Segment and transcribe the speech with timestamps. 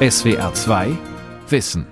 [0.00, 0.96] SWR 2
[1.48, 1.84] Wissen.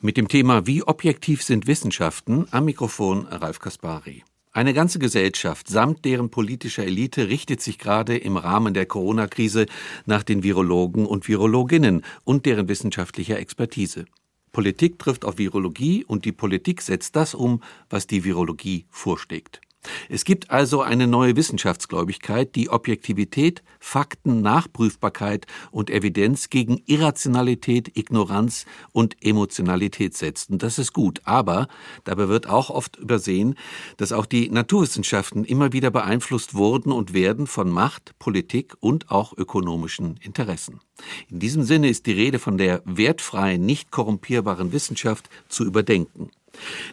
[0.00, 4.24] Mit dem Thema Wie objektiv sind Wissenschaften am Mikrofon Ralf Kaspari.
[4.50, 9.66] Eine ganze Gesellschaft samt deren politischer Elite richtet sich gerade im Rahmen der Corona-Krise
[10.04, 14.06] nach den Virologen und Virologinnen und deren wissenschaftlicher Expertise.
[14.50, 19.60] Politik trifft auf Virologie und die Politik setzt das um, was die Virologie vorschlägt.
[20.08, 28.66] Es gibt also eine neue Wissenschaftsgläubigkeit, die Objektivität, Fakten, Nachprüfbarkeit und Evidenz gegen Irrationalität, Ignoranz
[28.92, 30.50] und Emotionalität setzt.
[30.50, 31.20] Und das ist gut.
[31.24, 31.68] Aber
[32.04, 33.54] dabei wird auch oft übersehen,
[33.96, 39.32] dass auch die Naturwissenschaften immer wieder beeinflusst wurden und werden von Macht, Politik und auch
[39.36, 40.80] ökonomischen Interessen.
[41.28, 46.30] In diesem Sinne ist die Rede von der wertfreien, nicht korrumpierbaren Wissenschaft zu überdenken.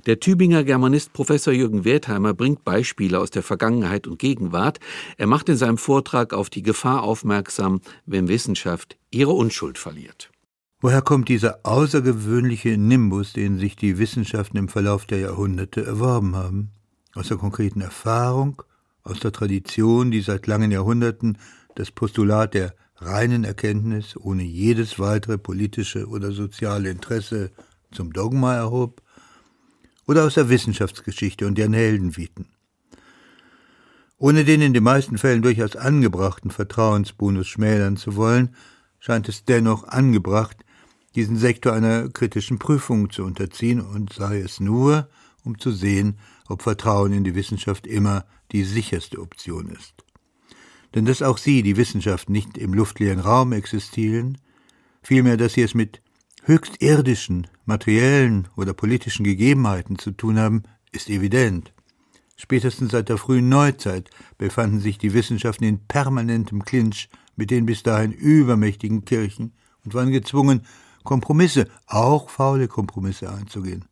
[0.05, 4.79] Der Tübinger Germanist Professor Jürgen Wertheimer bringt Beispiele aus der Vergangenheit und Gegenwart.
[5.17, 10.31] Er macht in seinem Vortrag auf die Gefahr aufmerksam, wenn Wissenschaft ihre Unschuld verliert.
[10.79, 16.69] Woher kommt dieser außergewöhnliche Nimbus, den sich die Wissenschaften im Verlauf der Jahrhunderte erworben haben?
[17.15, 18.61] Aus der konkreten Erfahrung,
[19.03, 21.39] aus der Tradition, die seit langen Jahrhunderten
[21.73, 27.51] das Postulat der reinen Erkenntnis ohne jedes weitere politische oder soziale Interesse
[27.91, 29.01] zum Dogma erhob,
[30.07, 32.47] oder aus der Wissenschaftsgeschichte und deren Heldenviten.
[34.17, 38.55] Ohne den in den meisten Fällen durchaus angebrachten Vertrauensbonus schmälern zu wollen,
[38.99, 40.57] scheint es dennoch angebracht,
[41.13, 45.07] diesen Sektor einer kritischen Prüfung zu unterziehen und sei es nur,
[45.43, 49.93] um zu sehen, ob Vertrauen in die Wissenschaft immer die sicherste Option ist.
[50.95, 54.37] Denn dass auch sie, die Wissenschaft, nicht im luftleeren Raum existieren,
[55.03, 56.01] vielmehr, dass sie es mit
[56.47, 61.73] höchst irdischen, materiellen oder politischen Gegebenheiten zu tun haben, ist evident.
[62.37, 67.83] Spätestens seit der frühen Neuzeit befanden sich die Wissenschaften in permanentem Clinch mit den bis
[67.83, 69.53] dahin übermächtigen Kirchen
[69.83, 70.61] und waren gezwungen,
[71.03, 73.85] Kompromisse, auch faule Kompromisse einzugehen.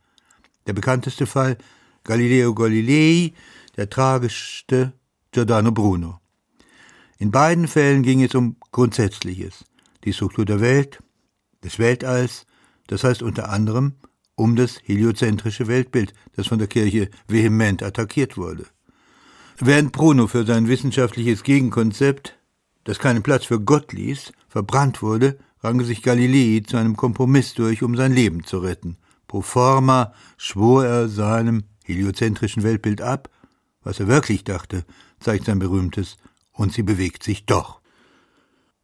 [0.66, 1.58] Der bekannteste Fall
[2.06, 3.34] Galileo Galilei,
[3.76, 4.94] der tragischste
[5.32, 6.22] Giordano Bruno.
[7.18, 9.66] In beiden Fällen ging es um Grundsätzliches,
[10.06, 11.00] die Struktur der Welt,
[11.66, 12.46] des Weltalls,
[12.88, 13.96] das heißt unter anderem
[14.36, 18.66] um das heliozentrische Weltbild, das von der Kirche vehement attackiert wurde.
[19.58, 22.38] Während Bruno für sein wissenschaftliches Gegenkonzept,
[22.84, 27.82] das keinen Platz für Gott ließ, verbrannt wurde, rang sich Galilei zu einem Kompromiss durch,
[27.82, 28.98] um sein Leben zu retten.
[29.28, 33.30] Pro forma schwor er seinem heliozentrischen Weltbild ab,
[33.84, 34.84] was er wirklich dachte,
[35.20, 36.18] zeigt sein berühmtes
[36.52, 37.82] Und sie bewegt sich doch.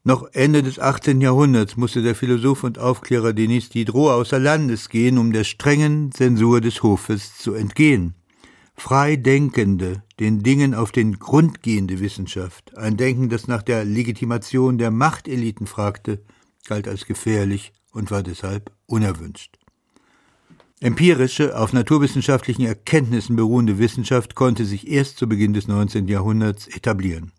[0.04, 1.22] Noch Ende des 18.
[1.22, 6.60] Jahrhunderts musste der Philosoph und Aufklärer Denis Diderot außer Landes gehen, um der strengen Zensur
[6.60, 8.16] des Hofes zu entgehen.
[8.76, 14.80] Frei denkende, den Dingen auf den Grund gehende Wissenschaft, ein Denken, das nach der Legitimation
[14.80, 16.24] der Machteliten fragte,
[16.66, 19.60] galt als gefährlich und war deshalb unerwünscht.
[20.80, 26.08] Empirische, auf naturwissenschaftlichen Erkenntnissen beruhende Wissenschaft konnte sich erst zu Beginn des 19.
[26.08, 27.34] Jahrhunderts etablieren.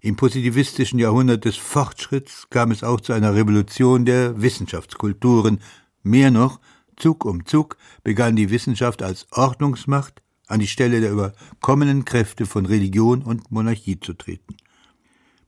[0.00, 5.58] Im positivistischen Jahrhundert des Fortschritts kam es auch zu einer Revolution der Wissenschaftskulturen.
[6.04, 6.60] Mehr noch,
[6.96, 12.64] Zug um Zug begann die Wissenschaft als Ordnungsmacht an die Stelle der überkommenen Kräfte von
[12.64, 14.56] Religion und Monarchie zu treten.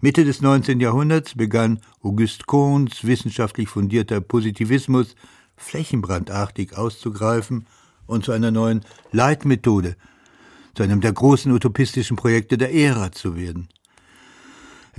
[0.00, 0.80] Mitte des 19.
[0.80, 5.14] Jahrhunderts begann Auguste Comtes wissenschaftlich fundierter Positivismus
[5.56, 7.66] flächenbrandartig auszugreifen
[8.06, 8.80] und zu einer neuen
[9.12, 9.96] Leitmethode,
[10.74, 13.68] zu einem der großen utopistischen Projekte der Ära zu werden.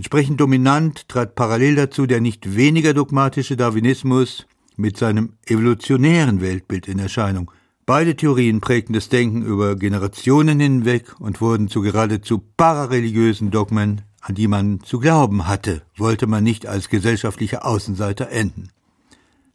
[0.01, 6.97] Entsprechend dominant trat parallel dazu der nicht weniger dogmatische Darwinismus mit seinem evolutionären Weltbild in
[6.97, 7.51] Erscheinung.
[7.85, 14.33] Beide Theorien prägten das Denken über Generationen hinweg und wurden zu geradezu parareligiösen Dogmen, an
[14.33, 18.69] die man zu glauben hatte, wollte man nicht als gesellschaftlicher Außenseiter enden.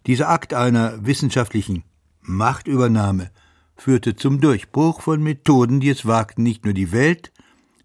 [0.07, 1.83] Dieser Akt einer wissenschaftlichen
[2.23, 3.33] Machtübernahme
[3.77, 7.33] führte zum Durchbruch von Methoden, die es wagten, nicht nur die Welt,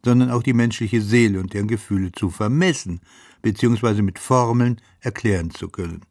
[0.03, 3.01] sondern auch die menschliche Seele und deren Gefühle zu vermessen
[3.41, 4.01] bzw.
[4.01, 6.01] mit Formeln erklären zu können.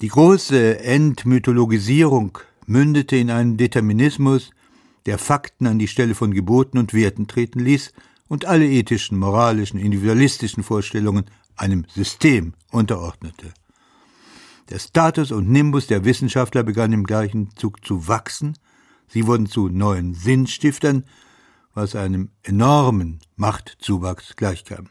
[0.00, 4.50] Die große Entmythologisierung mündete in einen Determinismus,
[5.06, 7.92] der Fakten an die Stelle von Geboten und Werten treten ließ
[8.28, 11.26] und alle ethischen, moralischen, individualistischen Vorstellungen
[11.56, 13.54] einem System unterordnete.
[14.68, 18.58] Der Status und Nimbus der Wissenschaftler begann im gleichen Zug zu wachsen,
[19.08, 21.04] sie wurden zu neuen Sinnstiftern
[21.76, 24.88] was einem enormen Machtzuwachs gleichkam.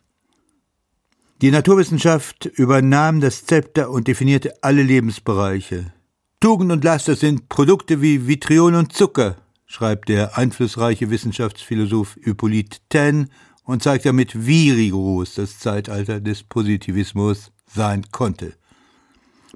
[1.42, 5.92] Die Naturwissenschaft übernahm das Zepter und definierte alle Lebensbereiche.
[6.40, 9.36] Tugend und Laster sind Produkte wie Vitriol und Zucker,
[9.66, 13.28] schreibt der einflussreiche Wissenschaftsphilosoph Hippolyte Taine
[13.64, 18.54] und zeigt damit, wie rigoros das Zeitalter des Positivismus sein konnte.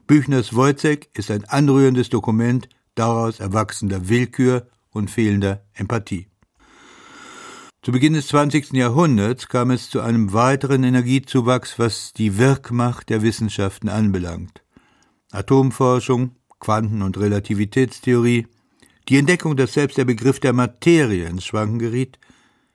[0.08, 6.29] Büchners Wojcek ist ein anrührendes Dokument daraus erwachsender Willkür und fehlender Empathie.
[7.82, 8.74] Zu Beginn des 20.
[8.74, 14.62] Jahrhunderts kam es zu einem weiteren Energiezuwachs, was die Wirkmacht der Wissenschaften anbelangt.
[15.32, 18.48] Atomforschung, Quanten- und Relativitätstheorie,
[19.08, 22.20] die Entdeckung, dass selbst der Begriff der Materie ins Schwanken geriet,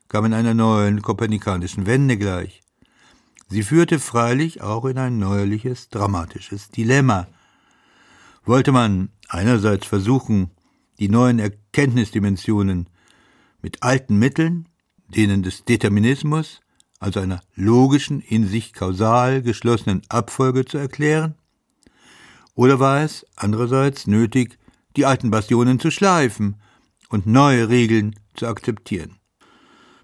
[0.07, 2.63] kam in einer neuen kopernikanischen Wende gleich.
[3.47, 7.27] Sie führte freilich auch in ein neuerliches, dramatisches Dilemma.
[8.43, 10.49] Wollte man einerseits versuchen,
[10.97, 12.89] die neuen Erkenntnisdimensionen
[13.61, 14.67] mit alten Mitteln,
[15.07, 16.61] denen des Determinismus,
[16.99, 21.35] also einer logischen, in sich kausal geschlossenen Abfolge zu erklären?
[22.55, 24.57] Oder war es andererseits nötig,
[24.95, 26.55] die alten Bastionen zu schleifen
[27.09, 29.17] und neue Regeln zu akzeptieren?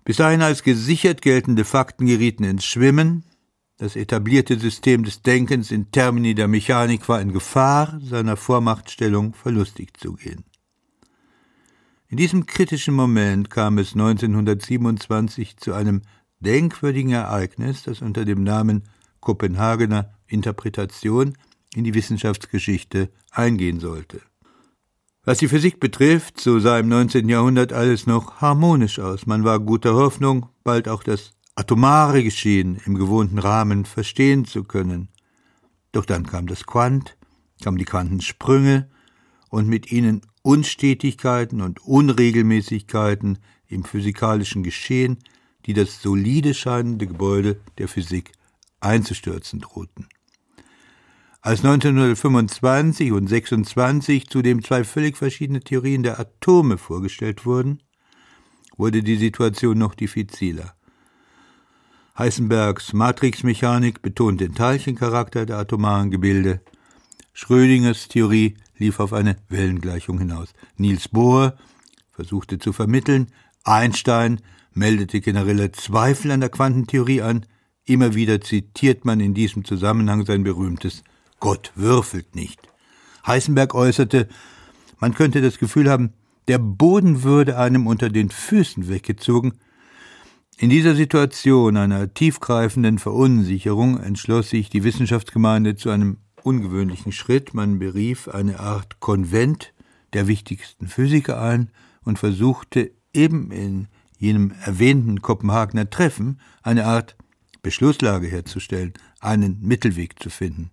[0.04, 3.24] Bis dahin als gesichert geltende Fakten gerieten ins Schwimmen,
[3.78, 9.98] das etablierte System des Denkens in Termini der Mechanik war in Gefahr, seiner Vormachtstellung verlustig
[10.00, 10.44] zu gehen.
[12.12, 16.02] In diesem kritischen Moment kam es 1927 zu einem
[16.42, 18.84] denkwürdigen Ereignis, das unter dem Namen
[19.22, 21.38] Kopenhagener Interpretation
[21.74, 24.20] in die Wissenschaftsgeschichte eingehen sollte.
[25.24, 27.30] Was die Physik betrifft, so sah im 19.
[27.30, 29.26] Jahrhundert alles noch harmonisch aus.
[29.26, 35.08] Man war guter Hoffnung, bald auch das atomare Geschehen im gewohnten Rahmen verstehen zu können.
[35.94, 37.16] Doch dann kam das Quant,
[37.64, 38.90] kamen die Quantensprünge
[39.50, 45.18] und mit ihnen Unstetigkeiten und Unregelmäßigkeiten im physikalischen Geschehen,
[45.66, 48.32] die das solide scheinende Gebäude der Physik
[48.80, 50.08] einzustürzen drohten.
[51.42, 57.82] Als 1925 und 26 zudem zwei völlig verschiedene Theorien der Atome vorgestellt wurden,
[58.78, 60.76] wurde die Situation noch diffiziler.
[62.18, 66.62] Heisenbergs Matrixmechanik betont den Teilchencharakter der atomaren Gebilde.
[67.34, 70.50] Schrödingers Theorie lief auf eine Wellengleichung hinaus.
[70.76, 71.56] Niels Bohr
[72.12, 73.28] versuchte zu vermitteln,
[73.64, 74.42] Einstein
[74.74, 77.46] meldete generelle Zweifel an der Quantentheorie an,
[77.86, 81.04] immer wieder zitiert man in diesem Zusammenhang sein berühmtes
[81.40, 82.60] Gott würfelt nicht.
[83.26, 84.28] Heisenberg äußerte,
[85.00, 86.14] man könnte das Gefühl haben,
[86.48, 89.54] der Boden würde einem unter den Füßen weggezogen.
[90.58, 97.54] In dieser Situation einer tiefgreifenden Verunsicherung entschloss sich die Wissenschaftsgemeinde zu einem ungewöhnlichen Schritt.
[97.54, 99.74] Man berief eine Art Konvent
[100.14, 101.70] der wichtigsten Physiker ein
[102.04, 107.16] und versuchte eben in jenem erwähnten Kopenhagener Treffen eine Art
[107.62, 110.72] Beschlusslage herzustellen, einen Mittelweg zu finden.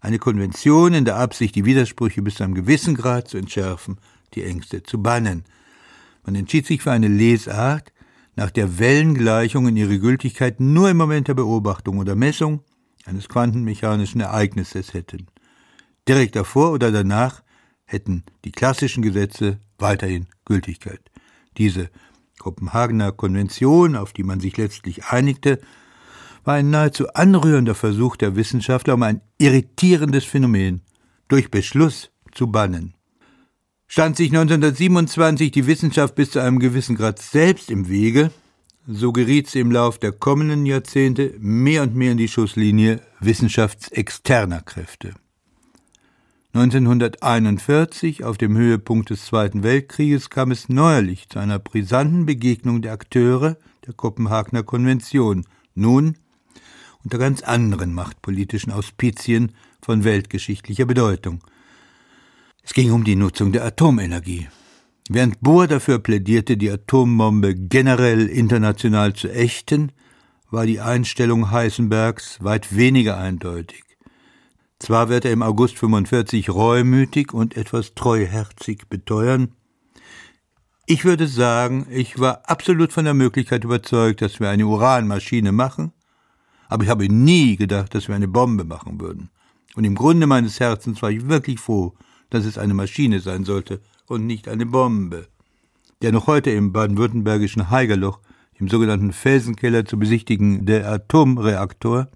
[0.00, 3.98] Eine Konvention in der Absicht, die Widersprüche bis zu einem gewissen Grad zu entschärfen,
[4.34, 5.44] die Ängste zu bannen.
[6.24, 7.92] Man entschied sich für eine Lesart,
[8.36, 12.60] nach der Wellengleichungen ihre Gültigkeit nur im Moment der Beobachtung oder Messung
[13.06, 15.26] eines quantenmechanischen Ereignisses hätten.
[16.08, 17.42] Direkt davor oder danach
[17.84, 21.00] hätten die klassischen Gesetze weiterhin Gültigkeit.
[21.56, 21.90] Diese
[22.38, 25.60] Kopenhagener Konvention, auf die man sich letztlich einigte,
[26.44, 30.82] war ein nahezu anrührender Versuch der Wissenschaftler, um ein irritierendes Phänomen
[31.28, 32.94] durch Beschluss zu bannen.
[33.88, 38.30] Stand sich 1927 die Wissenschaft bis zu einem gewissen Grad selbst im Wege,
[38.86, 44.62] so geriet sie im Lauf der kommenden Jahrzehnte mehr und mehr in die Schusslinie wissenschaftsexterner
[44.62, 45.14] Kräfte.
[46.54, 52.92] 1941, auf dem Höhepunkt des Zweiten Weltkrieges, kam es neuerlich zu einer brisanten Begegnung der
[52.92, 55.44] Akteure der Kopenhagener Konvention,
[55.74, 56.16] nun
[57.04, 61.40] unter ganz anderen machtpolitischen Auspizien von weltgeschichtlicher Bedeutung.
[62.62, 64.48] Es ging um die Nutzung der Atomenergie.
[65.08, 69.92] Während Bohr dafür plädierte, die Atombombe generell international zu ächten,
[70.50, 73.84] war die Einstellung Heisenbergs weit weniger eindeutig.
[74.78, 79.52] Zwar wird er im August 45 reumütig und etwas treuherzig beteuern,
[80.88, 85.92] ich würde sagen, ich war absolut von der Möglichkeit überzeugt, dass wir eine Uranmaschine machen,
[86.68, 89.30] aber ich habe nie gedacht, dass wir eine Bombe machen würden.
[89.74, 91.94] Und im Grunde meines Herzens war ich wirklich froh,
[92.30, 95.28] dass es eine Maschine sein sollte und nicht eine Bombe.
[96.02, 98.20] Der noch heute im baden-württembergischen Haigerloch,
[98.58, 102.08] im sogenannten Felsenkeller zu besichtigen, der Atomreaktor,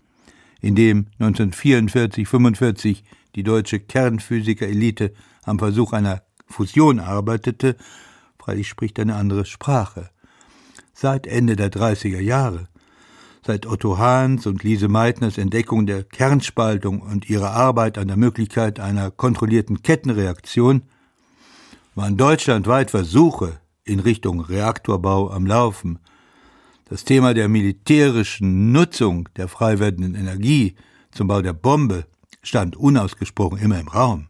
[0.61, 3.03] in dem 1944-45
[3.35, 7.77] die deutsche Kernphysiker-Elite am Versuch einer Fusion arbeitete,
[8.39, 10.11] freilich spricht eine andere Sprache.
[10.93, 12.69] Seit Ende der 30er Jahre,
[13.47, 18.81] seit Otto Hahns und Lise Meitners Entdeckung der Kernspaltung und ihrer Arbeit an der Möglichkeit
[18.81, 20.83] einer kontrollierten Kettenreaktion,
[22.01, 25.99] waren deutschlandweit Versuche in Richtung Reaktorbau am Laufen.
[26.89, 30.77] Das Thema der militärischen Nutzung der frei werdenden Energie
[31.11, 32.07] zum Bau der Bombe
[32.43, 34.29] stand unausgesprochen immer im Raum.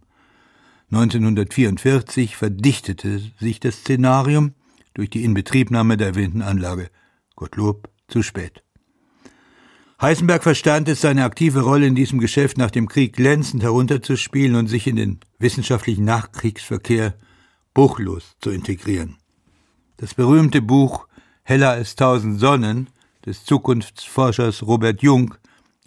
[0.91, 4.55] 1944 verdichtete sich das Szenarium
[4.95, 6.91] durch die Inbetriebnahme der erwähnten Anlage.
[7.37, 8.65] Gottlob zu spät.
[10.03, 14.67] Heisenberg verstand es, seine aktive Rolle in diesem Geschäft nach dem Krieg glänzend herunterzuspielen und
[14.67, 17.15] sich in den wissenschaftlichen Nachkriegsverkehr
[17.75, 19.17] bruchlos zu integrieren.
[19.97, 21.07] Das berühmte Buch
[21.43, 22.91] Heller als tausend Sonnen
[23.27, 25.35] des Zukunftsforschers Robert Jung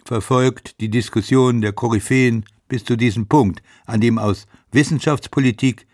[0.04, 5.86] verfolgt die Diskussion der Koryphäen bis zu diesem Punkt, an dem aus Wissenschaftspolitik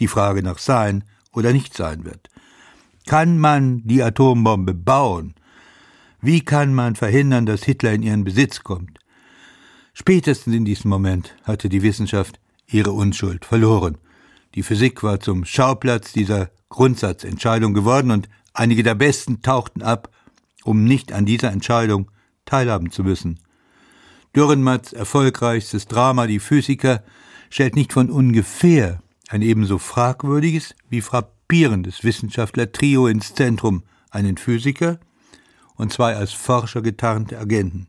[0.00, 2.28] die Frage nach Sein oder Nichtsein wird.
[3.06, 5.34] Kann man die Atombombe bauen?
[6.20, 8.98] Wie kann man verhindern, dass Hitler in ihren Besitz kommt?
[9.92, 13.98] Spätestens in diesem Moment hatte die Wissenschaft ihre Unschuld verloren.
[14.54, 20.10] Die Physik war zum Schauplatz dieser Grundsatzentscheidung geworden und einige der Besten tauchten ab,
[20.62, 22.10] um nicht an dieser Entscheidung
[22.44, 23.40] teilhaben zu müssen.
[24.34, 27.02] Dürrenmatts erfolgreichstes Drama Die Physiker
[27.50, 34.98] stellt nicht von ungefähr ein ebenso fragwürdiges wie frappierendes Wissenschaftler-Trio ins Zentrum, einen Physiker
[35.76, 37.88] und zwei als Forscher getarnte Agenten.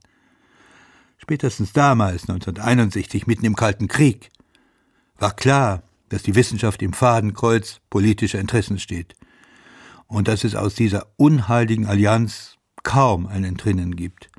[1.18, 4.32] Spätestens damals, 1961, mitten im Kalten Krieg,
[5.18, 9.16] war klar, dass die Wissenschaft im Fadenkreuz politischer Interessen steht
[10.08, 14.30] und dass es aus dieser unheiligen Allianz kaum ein Entrinnen gibt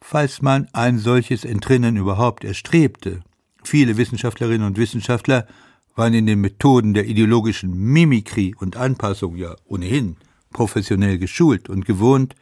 [0.00, 3.20] falls man ein solches Entrinnen überhaupt erstrebte.
[3.62, 5.46] Viele Wissenschaftlerinnen und Wissenschaftler
[5.94, 10.16] waren in den Methoden der ideologischen Mimikrie und Anpassung ja ohnehin
[10.52, 12.34] professionell geschult und gewohnt,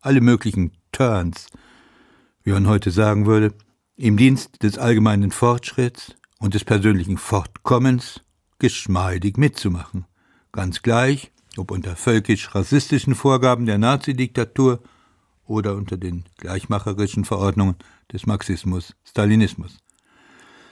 [0.00, 1.46] alle möglichen Turns,
[2.42, 3.54] wie man heute sagen würde,
[3.96, 8.20] im Dienst des allgemeinen Fortschritts und des persönlichen Fortkommens
[8.58, 10.06] geschmeidig mitzumachen.
[10.50, 14.82] Ganz gleich, ob unter völkisch-rassistischen Vorgaben der Nazidiktatur
[15.46, 17.76] oder unter den gleichmacherischen Verordnungen
[18.12, 19.78] des Marxismus-Stalinismus.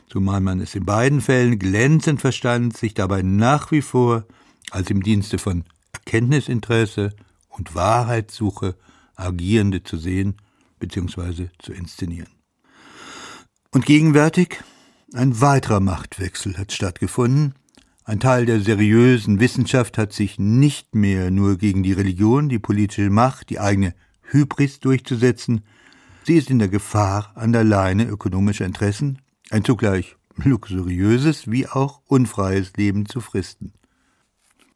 [0.08, 4.24] Zumal man es in beiden Fällen glänzend verstand, sich dabei nach wie vor
[4.72, 7.14] als im Dienste von Erkenntnisinteresse
[7.48, 8.74] und Wahrheitssuche
[9.14, 10.34] agierende zu sehen
[10.80, 11.48] bzw.
[11.60, 12.28] zu inszenieren.
[13.70, 14.64] Und gegenwärtig
[15.12, 17.54] ein weiterer Machtwechsel hat stattgefunden.
[18.04, 23.10] Ein Teil der seriösen Wissenschaft hat sich nicht mehr nur gegen die Religion, die politische
[23.10, 25.62] Macht, die eigene Hybris durchzusetzen.
[26.24, 29.18] Sie ist in der Gefahr, an der Leine ökonomischer Interessen
[29.50, 33.72] ein zugleich luxuriöses wie auch unfreies Leben zu fristen.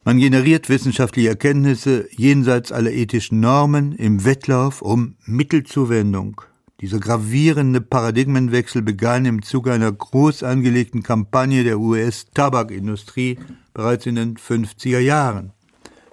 [0.04, 6.42] Man generiert wissenschaftliche Erkenntnisse jenseits aller ethischen Normen im Wettlauf um Mittelzuwendung.
[6.84, 13.38] Dieser gravierende Paradigmenwechsel begann im Zuge einer groß angelegten Kampagne der US-Tabakindustrie
[13.72, 15.54] bereits in den 50er Jahren.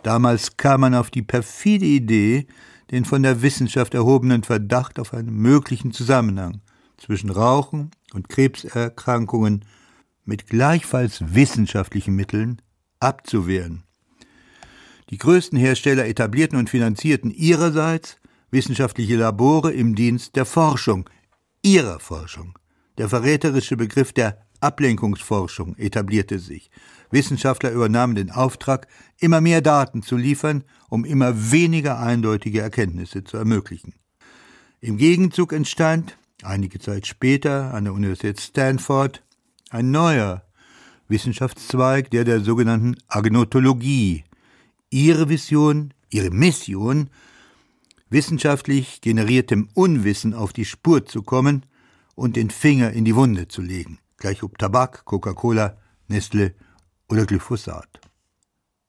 [0.01, 2.47] Damals kam man auf die perfide Idee,
[2.89, 6.61] den von der Wissenschaft erhobenen Verdacht auf einen möglichen Zusammenhang
[6.95, 9.65] zwischen Rauchen und Krebserkrankungen
[10.23, 12.61] mit gleichfalls wissenschaftlichen Mitteln
[13.01, 13.83] abzuwehren.
[15.09, 18.20] Die größten Hersteller etablierten und finanzierten ihrerseits
[18.51, 21.09] wissenschaftliche Labore im Dienst der Forschung,
[21.61, 22.57] ihrer Forschung.
[22.97, 26.69] Der verräterische Begriff der Ablenkungsforschung etablierte sich.
[27.09, 28.87] Wissenschaftler übernahmen den Auftrag,
[29.19, 33.95] immer mehr Daten zu liefern, um immer weniger eindeutige Erkenntnisse zu ermöglichen.
[34.79, 39.23] Im Gegenzug entstand, einige Zeit später an der Universität Stanford,
[39.69, 40.43] ein neuer
[41.07, 44.23] Wissenschaftszweig, der der sogenannten Agnotologie.
[44.89, 47.09] Ihre Vision, ihre Mission,
[48.11, 51.65] wissenschaftlich generiertem Unwissen auf die Spur zu kommen
[52.13, 55.77] und den Finger in die Wunde zu legen, gleich ob Tabak, Coca-Cola,
[56.07, 56.53] Nestle
[57.09, 57.99] oder Glyphosat.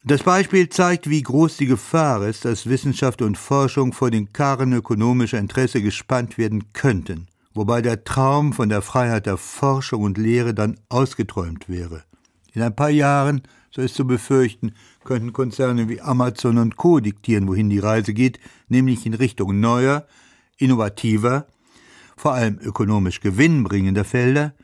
[0.04, 4.72] Das Beispiel zeigt, wie groß die Gefahr ist, dass Wissenschaft und Forschung vor den Karren
[4.72, 10.54] ökonomischer Interesse gespannt werden könnten, wobei der Traum von der Freiheit der Forschung und Lehre
[10.54, 12.02] dann ausgeträumt wäre.
[12.52, 13.42] In ein paar Jahren,
[13.74, 14.74] so ist zu befürchten,
[15.04, 17.00] könnten Konzerne wie Amazon und Co.
[17.00, 18.38] diktieren, wohin die Reise geht,
[18.68, 20.06] nämlich in Richtung neuer,
[20.58, 21.46] innovativer,
[22.16, 24.54] vor allem ökonomisch gewinnbringender Felder,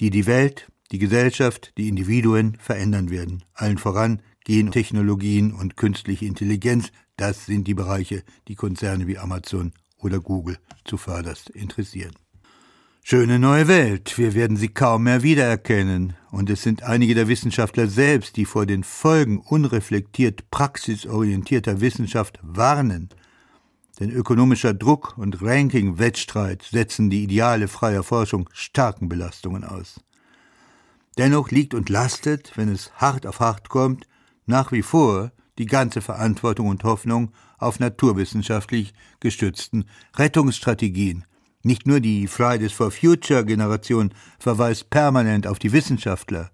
[0.00, 3.44] die die Welt die Gesellschaft, die Individuen verändern werden.
[3.54, 10.20] Allen voran Gentechnologien und künstliche Intelligenz, das sind die Bereiche, die Konzerne wie Amazon oder
[10.20, 12.12] Google zuvörderst interessieren.
[13.04, 17.88] Schöne neue Welt, wir werden sie kaum mehr wiedererkennen, und es sind einige der Wissenschaftler
[17.88, 23.08] selbst, die vor den Folgen unreflektiert praxisorientierter Wissenschaft warnen.
[23.98, 30.00] Denn ökonomischer Druck und Ranking-Wettstreit setzen die Ideale freier Forschung starken Belastungen aus.
[31.18, 34.06] Dennoch liegt und lastet, wenn es hart auf hart kommt,
[34.46, 41.24] nach wie vor die ganze Verantwortung und Hoffnung auf naturwissenschaftlich gestützten Rettungsstrategien,
[41.62, 46.50] Nicht nur die Fridays for Future Generation verweist permanent auf die Wissenschaftler.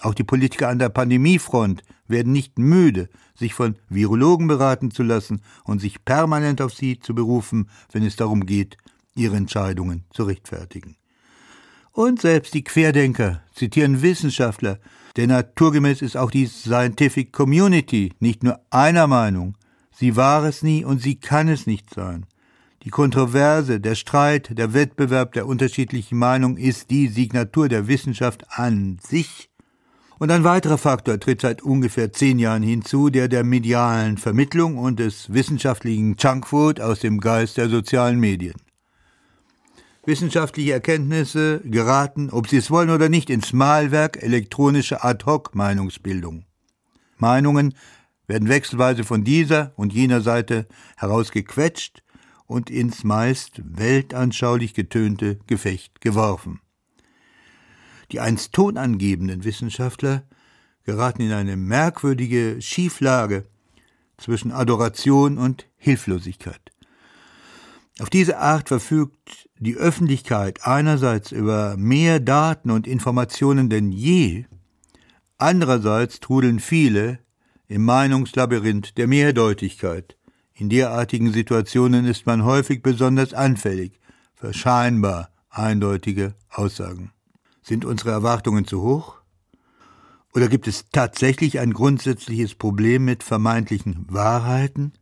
[0.00, 5.42] Auch die Politiker an der Pandemiefront werden nicht müde, sich von Virologen beraten zu lassen
[5.64, 8.76] und sich permanent auf sie zu berufen, wenn es darum geht,
[9.14, 10.96] ihre Entscheidungen zu rechtfertigen.
[11.92, 14.78] Und selbst die Querdenker zitieren Wissenschaftler,
[15.16, 19.56] denn naturgemäß ist auch die Scientific Community nicht nur einer Meinung.
[19.92, 22.26] Sie war es nie und sie kann es nicht sein.
[22.82, 28.98] Die Kontroverse, der Streit, der Wettbewerb der unterschiedlichen Meinungen ist die Signatur der Wissenschaft an
[29.06, 29.50] sich.
[30.18, 34.98] Und ein weiterer Faktor tritt seit ungefähr zehn Jahren hinzu, der der medialen Vermittlung und
[34.98, 38.56] des wissenschaftlichen Junkfood aus dem Geist der sozialen Medien.
[40.06, 46.44] Wissenschaftliche Erkenntnisse geraten, ob sie es wollen oder nicht, ins Malwerk elektronischer Ad-hoc-Meinungsbildung.
[47.18, 47.74] Meinungen
[48.26, 52.02] werden wechselweise von dieser und jener Seite herausgequetscht
[52.50, 56.60] und ins meist weltanschaulich getönte Gefecht geworfen.
[58.10, 60.24] Die einst tonangebenden Wissenschaftler
[60.82, 63.46] geraten in eine merkwürdige Schieflage
[64.18, 66.72] zwischen Adoration und Hilflosigkeit.
[68.00, 74.46] Auf diese Art verfügt die Öffentlichkeit einerseits über mehr Daten und Informationen denn je,
[75.38, 77.20] andererseits trudeln viele
[77.68, 80.16] im Meinungslabyrinth der Mehrdeutigkeit.
[80.60, 83.98] In derartigen Situationen ist man häufig besonders anfällig
[84.34, 87.12] für scheinbar eindeutige Aussagen.
[87.62, 89.22] Sind unsere Erwartungen zu hoch?
[90.34, 94.92] Oder gibt es tatsächlich ein grundsätzliches Problem mit vermeintlichen Wahrheiten?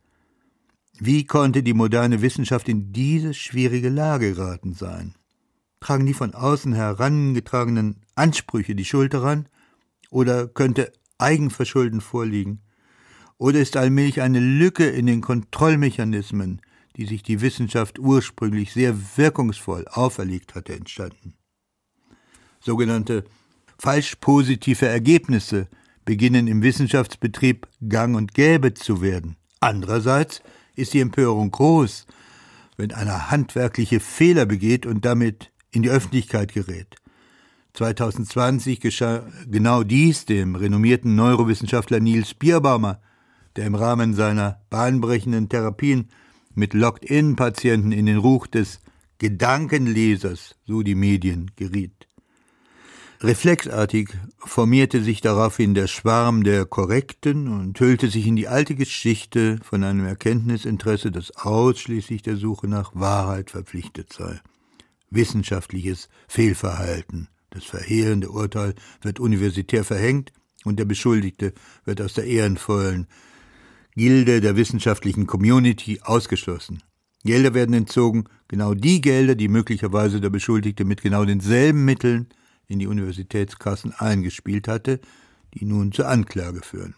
[0.97, 5.17] Wie konnte die moderne Wissenschaft in diese schwierige Lage geraten sein?
[5.81, 9.49] Tragen die von außen herangetragenen Ansprüche die Schuld daran?
[10.11, 12.63] Oder könnte Eigenverschulden vorliegen?
[13.39, 16.61] Oder ist allmählich eine Lücke in den Kontrollmechanismen,
[16.97, 21.35] die sich die Wissenschaft ursprünglich sehr wirkungsvoll auferlegt hatte, entstanden?
[22.61, 23.25] Sogenannte
[23.79, 25.69] falsch positive Ergebnisse
[26.05, 29.37] beginnen im Wissenschaftsbetrieb gang und gäbe zu werden.
[29.61, 30.43] Andererseits
[30.75, 32.07] ist die Empörung groß,
[32.77, 36.97] wenn einer handwerkliche Fehler begeht und damit in die Öffentlichkeit gerät.
[37.75, 43.01] 2020 geschah genau dies dem renommierten Neurowissenschaftler Niels Bierbaumer,
[43.57, 46.09] der im Rahmen seiner bahnbrechenden Therapien
[46.55, 48.81] mit Locked-in-Patienten in den Ruch des
[49.19, 52.09] Gedankenlesers, so die Medien, geriet.
[53.21, 59.59] Reflexartig formierte sich daraufhin der Schwarm der Korrekten und hüllte sich in die alte Geschichte
[59.65, 64.41] von einem Erkenntnisinteresse, das ausschließlich der Suche nach Wahrheit verpflichtet sei.
[65.11, 67.29] Wissenschaftliches Fehlverhalten.
[67.51, 70.33] Das verheerende Urteil wird universitär verhängt
[70.65, 73.09] und der Beschuldigte wird aus der ehrenvollen
[73.99, 76.85] Gilde der wissenschaftlichen Community ausgeschlossen.
[77.25, 82.29] Gelder werden entzogen, genau die Gelder, die möglicherweise der Beschuldigte mit genau denselben Mitteln
[82.69, 85.01] in die Universitätskassen eingespielt hatte,
[85.55, 86.95] die nun zur Anklage führen.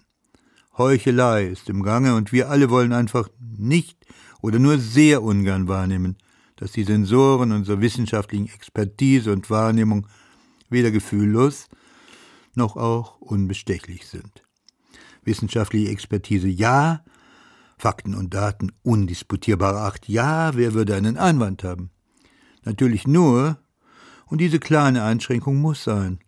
[0.77, 4.05] Heuchelei ist im Gange und wir alle wollen einfach nicht
[4.43, 6.19] oder nur sehr ungern wahrnehmen,
[6.57, 10.07] dass die Sensoren unserer wissenschaftlichen Expertise und Wahrnehmung
[10.69, 11.69] weder gefühllos
[12.55, 14.43] noch auch unbestechlich sind.
[15.23, 17.05] Wissenschaftliche Expertise ja,
[17.79, 21.91] Fakten und Daten undisputierbar acht ja, wer würde einen Einwand haben?
[22.65, 23.59] Natürlich nur,
[24.27, 26.21] und diese kleine Einschränkung muss sein,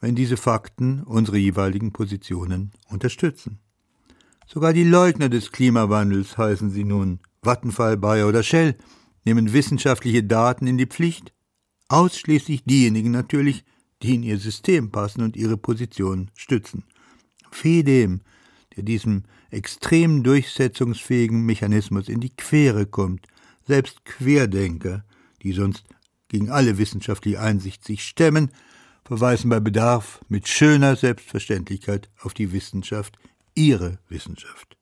[0.00, 3.58] wenn diese Fakten unsere jeweiligen Positionen unterstützen.
[4.46, 8.76] Sogar die Leugner des Klimawandels heißen sie nun Vattenfall, Bayer oder Shell,
[9.24, 11.32] nehmen wissenschaftliche Daten in die Pflicht,
[11.88, 13.64] ausschließlich diejenigen natürlich,
[14.02, 16.84] die in ihr System passen und ihre Position stützen.
[17.54, 18.20] Fee dem,
[18.76, 23.26] der diesem extrem durchsetzungsfähigen Mechanismus in die Quere kommt,
[23.66, 25.04] selbst Querdenker,
[25.42, 25.84] die sonst
[26.28, 28.50] gegen alle wissenschaftliche Einsicht sich stemmen,
[29.04, 33.18] verweisen bei Bedarf mit schöner Selbstverständlichkeit auf die Wissenschaft,
[33.54, 34.76] ihre Wissenschaft.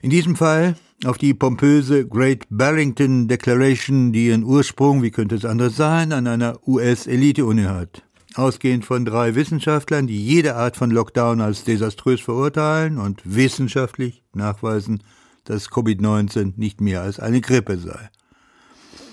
[0.00, 5.44] In diesem Fall auf die pompöse Great Barrington Declaration, die ihren Ursprung, wie könnte es
[5.44, 8.05] anders sein, an einer US-Elite-Uni hat.
[8.36, 15.02] Ausgehend von drei Wissenschaftlern, die jede Art von Lockdown als desaströs verurteilen und wissenschaftlich nachweisen,
[15.44, 18.10] dass Covid-19 nicht mehr als eine Grippe sei.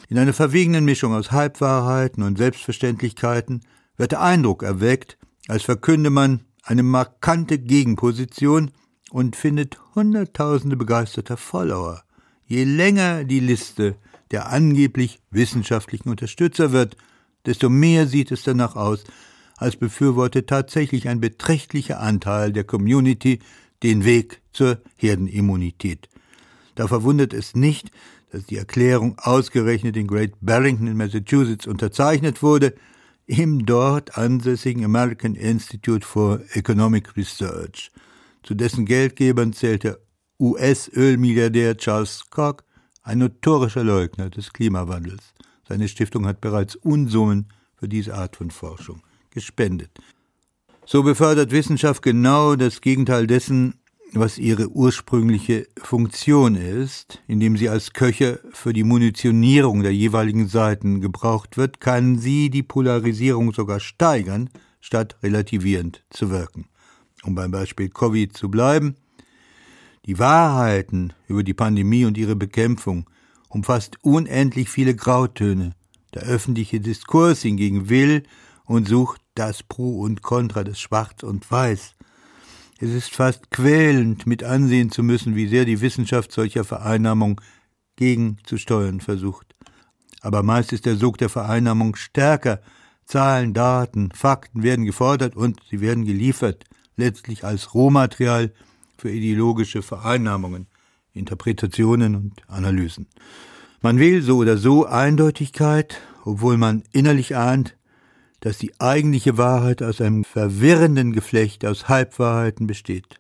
[0.10, 3.62] In einer verwegenen Mischung aus Halbwahrheiten und Selbstverständlichkeiten
[3.96, 8.72] wird der Eindruck erweckt, als verkünde man eine markante Gegenposition
[9.10, 12.04] und findet Hunderttausende begeisterter Follower.
[12.46, 13.96] Je länger die Liste
[14.32, 16.98] der angeblich wissenschaftlichen Unterstützer wird,
[17.46, 19.04] desto mehr sieht es danach aus,
[19.58, 23.40] als befürworte tatsächlich ein beträchtlicher Anteil der Community
[23.82, 26.10] den Weg zur Herdenimmunität.
[26.76, 27.92] Da verwundert es nicht,
[28.32, 32.74] dass die Erklärung ausgerechnet in Great Barrington in Massachusetts unterzeichnet wurde,
[33.26, 37.92] im dort ansässigen American Institute for Economic Research.
[38.42, 40.02] Zu dessen Geldgebern zählte
[40.40, 42.58] US-Ölmilliardär Charles Koch,
[43.04, 45.33] ein notorischer Leugner des Klimawandels.
[45.68, 49.92] Seine Stiftung hat bereits Unsummen für diese Art von Forschung gespendet.
[50.86, 53.76] So befördert Wissenschaft genau das Gegenteil dessen,
[54.12, 61.02] was ihre ursprüngliche Funktion ist, indem sie als Köcher für die Munitionierung der jeweiligen Seiten
[61.02, 64.50] gebraucht wird, kann sie die Polarisierung sogar steigern,
[64.82, 66.68] statt relativierend zu wirken.
[67.24, 68.96] Um beim Beispiel Covid zu bleiben,
[70.06, 73.10] die Wahrheiten über die Pandemie und ihre Bekämpfung
[73.54, 75.76] umfasst unendlich viele Grautöne.
[76.14, 78.24] Der öffentliche Diskurs hingegen will
[78.66, 81.96] und sucht das Pro und Contra, das Schwarz und Weiß.
[82.80, 87.40] Es ist fast quälend, mit ansehen zu müssen, wie sehr die Wissenschaft solcher Vereinnahmung
[87.96, 89.56] gegenzusteuern versucht.
[90.22, 92.62] Aber meist ist der Sog der Vereinnahmung stärker.
[93.06, 96.64] Zahlen, Daten, Fakten werden gefordert und sie werden geliefert,
[96.96, 98.54] letztlich als Rohmaterial
[98.98, 100.68] für ideologische Vereinnahmungen,
[101.14, 103.08] Interpretationen und Analysen.
[103.82, 107.76] Man will so oder so Eindeutigkeit, obwohl man innerlich ahnt,
[108.40, 113.20] dass die eigentliche Wahrheit aus einem verwirrenden Geflecht aus Halbwahrheiten besteht.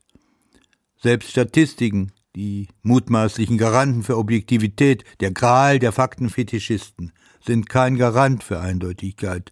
[1.01, 7.11] Selbst Statistiken, die mutmaßlichen Garanten für Objektivität, der Gral der Faktenfetischisten,
[7.45, 9.51] sind kein Garant für Eindeutigkeit.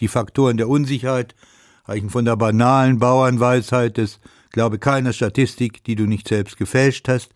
[0.00, 1.34] Die Faktoren der Unsicherheit
[1.84, 7.32] reichen von der banalen Bauernweisheit des Glaube keiner Statistik, die du nicht selbst gefälscht hast,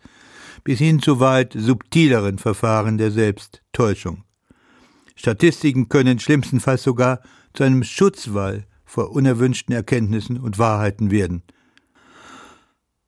[0.63, 4.23] bis hin zu weit subtileren Verfahren der Selbsttäuschung.
[5.15, 7.21] Statistiken können schlimmstenfalls sogar
[7.53, 11.43] zu einem Schutzwall vor unerwünschten Erkenntnissen und Wahrheiten werden.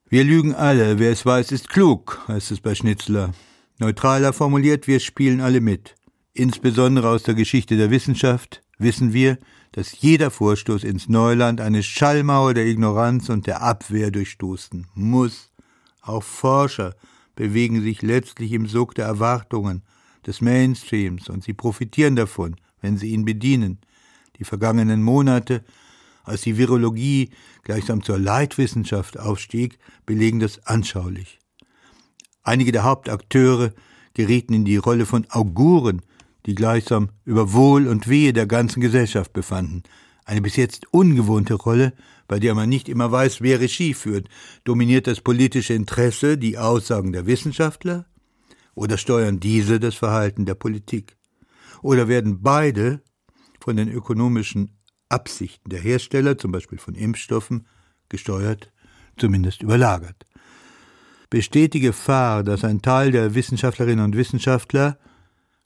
[0.09, 3.33] Wir lügen alle, wer es weiß, ist klug, heißt es bei Schnitzler.
[3.77, 5.95] Neutraler formuliert, wir spielen alle mit.
[6.33, 9.38] Insbesondere aus der Geschichte der Wissenschaft wissen wir,
[9.71, 15.51] dass jeder Vorstoß ins Neuland eine Schallmauer der Ignoranz und der Abwehr durchstoßen muss.
[16.01, 16.95] Auch Forscher
[17.39, 19.82] bewegen sich letztlich im Sog der Erwartungen,
[20.28, 23.80] des Mainstreams, und sie profitieren davon, wenn sie ihn bedienen.
[24.38, 25.63] Die vergangenen Monate,
[26.25, 27.30] als die Virologie
[27.63, 31.39] gleichsam zur Leitwissenschaft aufstieg, belegen das anschaulich.
[32.43, 33.71] Einige der Hauptakteure
[34.13, 36.02] gerieten in die Rolle von Auguren,
[36.45, 39.84] die gleichsam über Wohl und Wehe der ganzen Gesellschaft befanden.
[40.25, 41.93] Eine bis jetzt ungewohnte Rolle,
[42.30, 44.30] bei der man nicht immer weiß, wer Regie führt.
[44.63, 48.06] Dominiert das politische Interesse die Aussagen der Wissenschaftler?
[48.76, 51.18] Oder steuern diese das Verhalten der Politik?
[51.82, 53.02] Oder werden beide
[53.60, 54.78] von den ökonomischen
[55.10, 57.68] Absichten der Hersteller, zum Beispiel von Impfstoffen,
[58.10, 58.72] gesteuert,
[59.18, 60.28] zumindest überlagert.
[61.32, 65.00] Besteht die Gefahr, dass ein Teil der Wissenschaftlerinnen und Wissenschaftler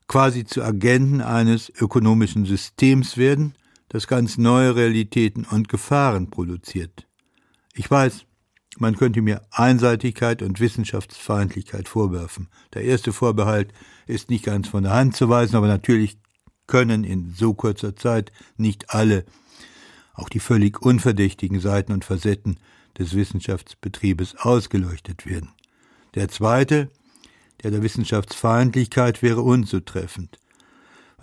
[0.08, 3.54] quasi zu Agenten eines ökonomischen Systems werden,
[3.94, 7.08] das ganz neue Realitäten und Gefahren produziert.
[7.76, 8.26] Ich weiß,
[8.80, 12.50] man könnte mir Einseitigkeit und Wissenschaftsfeindlichkeit vorwerfen.
[12.74, 13.72] Der erste Vorbehalt
[14.08, 16.18] ist nicht ganz von der Hand zu weisen, aber natürlich
[16.66, 19.26] können in so kurzer Zeit nicht alle,
[20.16, 22.58] auch die völlig unverdächtigen Seiten und Facetten
[22.98, 25.52] des Wissenschaftsbetriebes ausgeleuchtet werden.
[26.16, 26.90] Der zweite,
[27.62, 30.40] der der Wissenschaftsfeindlichkeit wäre unzutreffend.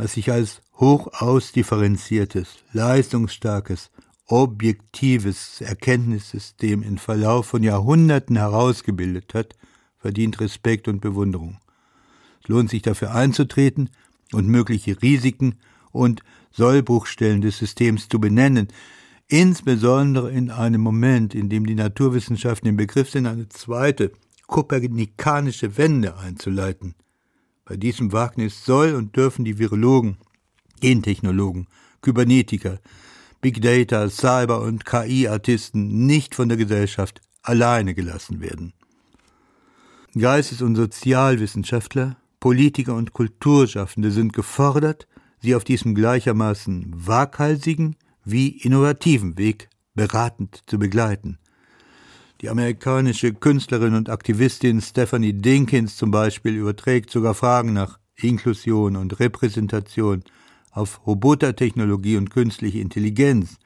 [0.03, 3.91] Was sich als hoch ausdifferenziertes, leistungsstarkes,
[4.25, 9.57] objektives Erkenntnissystem in Verlauf von Jahrhunderten herausgebildet hat,
[9.99, 11.59] verdient Respekt und Bewunderung.
[12.43, 13.91] Es lohnt sich dafür einzutreten
[14.33, 15.57] und mögliche Risiken
[15.93, 18.69] und Sollbruchstellen des Systems zu benennen,
[19.29, 24.13] insbesondere in einem Moment, in dem die Naturwissenschaften im Begriff sind, eine zweite,
[24.47, 26.95] kopernikanische Wende einzuleiten.
[27.71, 30.17] Bei diesem Wagnis soll und dürfen die Virologen,
[30.81, 31.69] Gentechnologen,
[32.03, 32.81] Kybernetiker,
[33.41, 38.73] Big Data, Cyber- und KI-Artisten nicht von der Gesellschaft alleine gelassen werden.
[40.19, 45.07] Geistes- und Sozialwissenschaftler, Politiker und Kulturschaffende sind gefordert,
[45.41, 51.39] sie auf diesem gleichermaßen waghalsigen wie innovativen Weg beratend zu begleiten.
[52.41, 59.21] Die amerikanische Künstlerin und Aktivistin Stephanie Dinkins zum Beispiel überträgt sogar Fragen nach Inklusion und
[59.21, 60.25] Repräsentation
[60.71, 63.59] auf Robotertechnologie und künstliche Intelligenz.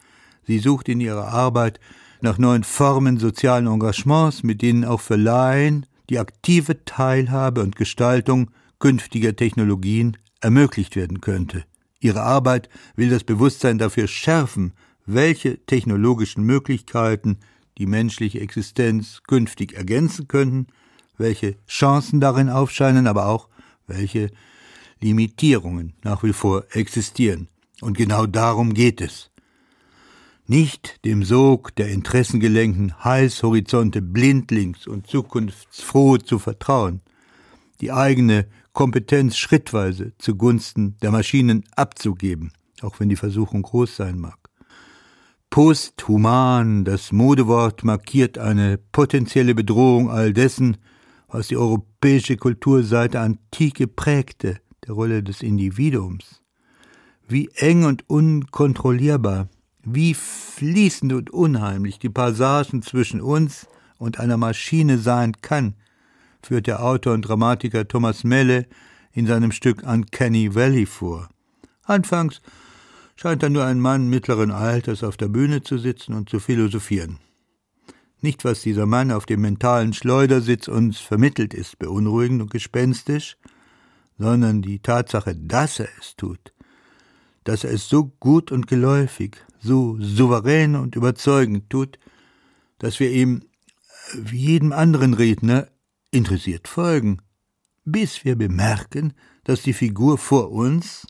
[0.45, 1.79] Sie sucht in ihrer Arbeit
[2.21, 8.51] nach neuen Formen sozialen Engagements, mit denen auch für Laien die aktive Teilhabe und Gestaltung
[8.81, 11.65] künftiger Technologien ermöglicht werden könnte.
[12.01, 14.73] Ihre Arbeit will das Bewusstsein dafür schärfen,
[15.07, 17.39] welche technologischen Möglichkeiten
[17.79, 20.67] die menschliche Existenz künftig ergänzen könnten,
[21.17, 23.49] welche Chancen darin aufscheinen, aber auch
[23.87, 24.31] welche
[25.01, 27.49] Limitierungen nach wie vor existieren.
[27.81, 29.31] Und genau darum geht es.
[30.47, 37.01] Nicht dem Sog der interessengelenkten Heißhorizonte blindlings und zukunftsfroh zu vertrauen,
[37.81, 44.44] die eigene Kompetenz schrittweise zugunsten der Maschinen abzugeben, auch wenn die Versuchung groß sein mag.
[45.55, 50.79] Posthuman, das Modewort markiert eine potenzielle Bedrohung all dessen,
[51.29, 56.43] was die europäische Kultur seit der Antike prägte, der Rolle des Individuums.
[57.29, 59.49] Wie eng und unkontrollierbar,
[59.85, 65.75] wie fließend und unheimlich die Passagen zwischen uns und einer Maschine sein kann,
[66.43, 68.67] führt der Autor und Dramatiker Thomas Melle
[69.13, 71.29] in seinem Stück Uncanny Valley vor.
[71.85, 72.41] Anfangs
[73.17, 77.19] scheint da nur ein Mann mittleren Alters auf der Bühne zu sitzen und zu philosophieren.
[78.21, 83.37] Nicht, was dieser Mann auf dem mentalen Schleudersitz uns vermittelt, ist beunruhigend und gespenstisch,
[84.19, 86.55] sondern die Tatsache, dass er es tut,
[87.45, 91.99] dass er es so gut und geläufig, so souverän und überzeugend tut,
[92.79, 93.43] dass wir ihm,
[94.15, 95.69] wie jedem anderen Redner,
[96.11, 97.19] interessiert folgen,
[97.85, 99.13] bis wir bemerken,
[99.45, 101.07] dass die Figur vor uns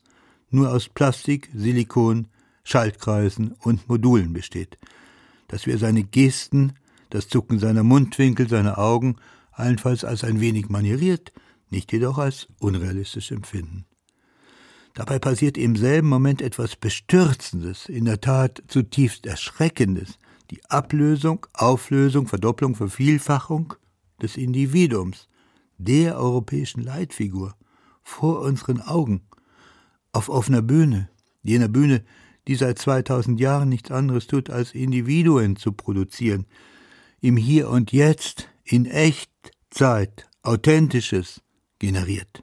[0.54, 2.28] nur aus Plastik, Silikon,
[2.64, 4.78] Schaltkreisen und Modulen besteht,
[5.48, 6.72] dass wir seine Gesten,
[7.10, 9.16] das Zucken seiner Mundwinkel, seine Augen
[9.52, 11.32] allenfalls als ein wenig manieriert,
[11.70, 13.84] nicht jedoch als unrealistisch empfinden.
[14.94, 20.18] Dabei passiert im selben Moment etwas Bestürzendes, in der Tat zutiefst Erschreckendes,
[20.50, 23.74] die Ablösung, Auflösung, Verdopplung, Vervielfachung
[24.22, 25.28] des Individuums,
[25.78, 27.56] der europäischen Leitfigur,
[28.02, 29.22] vor unseren Augen,
[30.14, 31.09] auf offener Bühne,
[31.42, 32.05] jener Bühne,
[32.46, 36.46] die seit 2000 Jahren nichts anderes tut, als Individuen zu produzieren,
[37.20, 41.40] im Hier und Jetzt, in Echtzeit, Authentisches
[41.79, 42.42] generiert.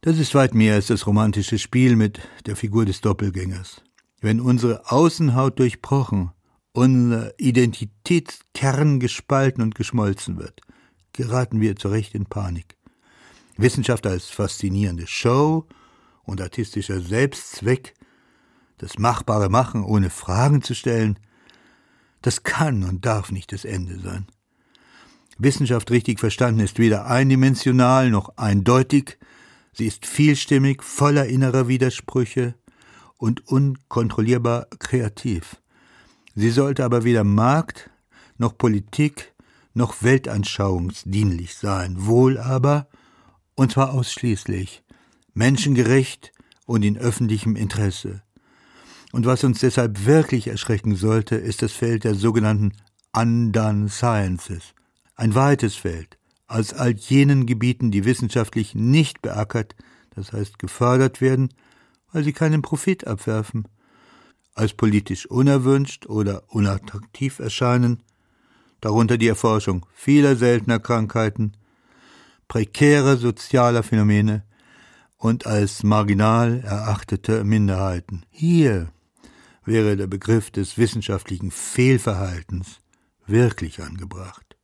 [0.00, 3.82] Das ist weit mehr als das romantische Spiel mit der Figur des Doppelgängers.
[4.20, 6.30] Wenn unsere Außenhaut durchbrochen,
[6.72, 10.60] unser Identitätskern gespalten und geschmolzen wird,
[11.12, 12.76] geraten wir zurecht in Panik.
[13.56, 15.66] Wissenschaft als faszinierende Show
[16.28, 17.94] und artistischer Selbstzweck,
[18.76, 21.18] das machbare Machen ohne Fragen zu stellen,
[22.22, 24.26] das kann und darf nicht das Ende sein.
[25.38, 29.18] Wissenschaft richtig verstanden ist weder eindimensional noch eindeutig,
[29.72, 32.54] sie ist vielstimmig, voller innerer Widersprüche
[33.16, 35.56] und unkontrollierbar kreativ.
[36.34, 37.90] Sie sollte aber weder Markt
[38.36, 39.32] noch Politik
[39.74, 42.88] noch weltanschauungsdienlich sein, wohl aber,
[43.54, 44.82] und zwar ausschließlich,
[45.34, 46.32] menschengerecht
[46.66, 48.22] und in öffentlichem Interesse.
[49.12, 52.72] Und was uns deshalb wirklich erschrecken sollte, ist das Feld der sogenannten
[53.12, 54.74] Undone Sciences,
[55.16, 59.74] ein weites Feld, aus all jenen Gebieten, die wissenschaftlich nicht beackert,
[60.14, 61.48] das heißt gefördert werden,
[62.12, 63.66] weil sie keinen Profit abwerfen,
[64.54, 68.02] als politisch unerwünscht oder unattraktiv erscheinen,
[68.80, 71.52] darunter die Erforschung vieler seltener Krankheiten,
[72.48, 74.44] prekärer sozialer Phänomene
[75.18, 78.24] und als marginal erachtete Minderheiten.
[78.30, 78.88] Hier
[79.64, 82.78] wäre der Begriff des wissenschaftlichen Fehlverhaltens
[83.26, 84.56] wirklich angebracht.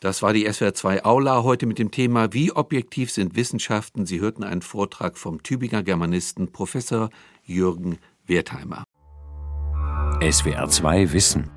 [0.00, 4.06] Das war die SWR 2 Aula heute mit dem Thema Wie objektiv sind Wissenschaften?
[4.06, 7.10] Sie hörten einen Vortrag vom Tübinger Germanisten Professor
[7.42, 8.84] Jürgen Wertheimer.
[10.20, 11.50] SWR 2 Wissen.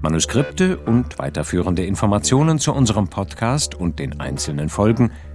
[0.00, 5.12] Manuskripte und weiterführende Informationen zu unserem Podcast und den einzelnen Folgen